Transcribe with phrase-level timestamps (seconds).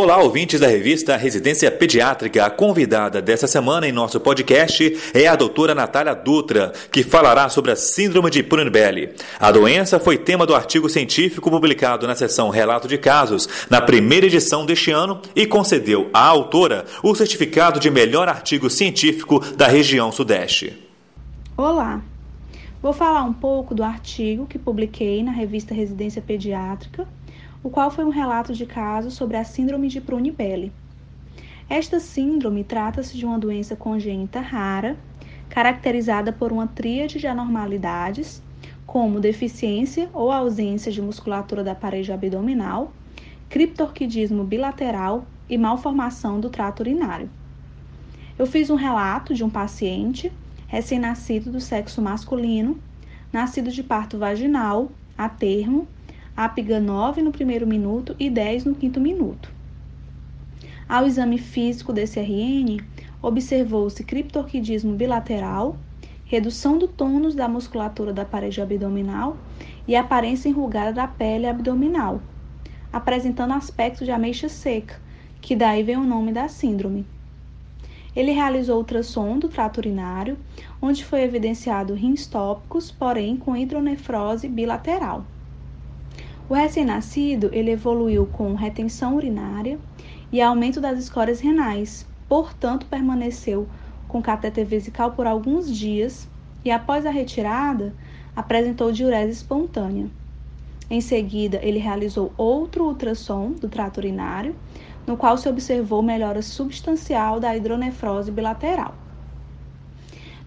[0.00, 2.46] Olá, ouvintes da revista Residência Pediátrica.
[2.46, 7.72] A convidada dessa semana em nosso podcast é a doutora Natália Dutra, que falará sobre
[7.72, 9.12] a Síndrome de Prunibelli.
[9.40, 14.26] A doença foi tema do artigo científico publicado na seção Relato de Casos, na primeira
[14.26, 20.12] edição deste ano, e concedeu à autora o certificado de melhor artigo científico da região
[20.12, 20.78] Sudeste.
[21.56, 22.00] Olá!
[22.80, 27.04] Vou falar um pouco do artigo que publiquei na revista Residência Pediátrica
[27.62, 30.72] o qual foi um relato de caso sobre a síndrome de Prunibelli.
[31.68, 34.96] Esta síndrome trata-se de uma doença congênita rara,
[35.48, 38.42] caracterizada por uma tríade de anormalidades,
[38.86, 42.92] como deficiência ou ausência de musculatura da parede abdominal,
[43.48, 47.28] criptorquidismo bilateral e malformação do trato urinário.
[48.38, 50.32] Eu fiz um relato de um paciente
[50.68, 52.78] recém-nascido do sexo masculino,
[53.32, 55.88] nascido de parto vaginal, a termo,
[56.40, 59.52] APGA 9 no primeiro minuto e 10 no quinto minuto.
[60.88, 62.78] Ao exame físico desse RN,
[63.20, 65.76] observou-se criptorquidismo bilateral,
[66.24, 69.36] redução do tônus da musculatura da parede abdominal
[69.84, 72.22] e aparência enrugada da pele abdominal,
[72.92, 74.94] apresentando aspecto de ameixa seca,
[75.40, 77.04] que daí vem o nome da síndrome.
[78.14, 80.38] Ele realizou ultrassom do trato urinário,
[80.80, 85.26] onde foi evidenciado rins tópicos, porém com hidronefrose bilateral.
[86.48, 89.78] O recém-nascido ele evoluiu com retenção urinária
[90.32, 93.68] e aumento das escórias renais, portanto permaneceu
[94.06, 96.26] com catéter vesical por alguns dias
[96.64, 97.94] e após a retirada
[98.34, 100.08] apresentou diurese espontânea.
[100.90, 104.56] Em seguida, ele realizou outro ultrassom do trato urinário,
[105.06, 108.94] no qual se observou melhora substancial da hidronefrose bilateral.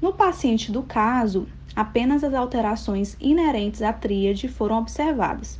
[0.00, 5.58] No paciente do caso, apenas as alterações inerentes à tríade foram observadas,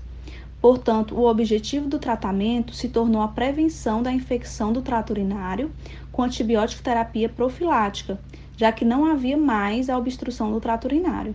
[0.61, 5.73] Portanto, o objetivo do tratamento se tornou a prevenção da infecção do trato urinário
[6.13, 8.21] com antibiótico terapia profilática,
[8.57, 11.35] já que não havia mais a obstrução do trato urinário.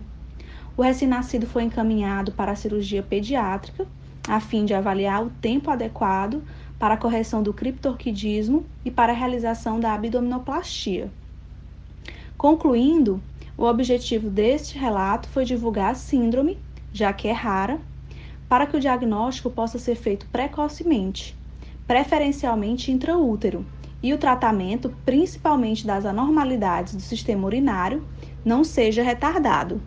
[0.76, 3.86] O recém-nascido foi encaminhado para a cirurgia pediátrica,
[4.28, 6.42] a fim de avaliar o tempo adequado
[6.78, 11.10] para a correção do criptorquidismo e para a realização da abdominoplastia.
[12.36, 13.20] Concluindo,
[13.56, 16.58] o objetivo deste relato foi divulgar a síndrome,
[16.92, 17.80] já que é rara,
[18.48, 21.36] para que o diagnóstico possa ser feito precocemente,
[21.86, 23.64] preferencialmente intraútero,
[24.02, 28.04] e o tratamento, principalmente das anormalidades do sistema urinário,
[28.44, 29.80] não seja retardado.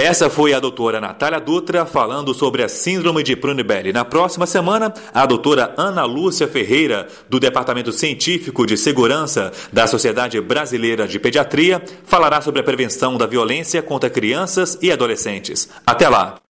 [0.00, 3.92] Essa foi a doutora Natália Dutra falando sobre a síndrome de Prunibelli.
[3.92, 10.40] Na próxima semana, a doutora Ana Lúcia Ferreira, do Departamento Científico de Segurança da Sociedade
[10.40, 15.68] Brasileira de Pediatria, falará sobre a prevenção da violência contra crianças e adolescentes.
[15.84, 16.38] Até lá!